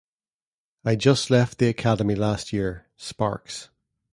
[0.83, 3.69] I just left the Academy last year, Sparks.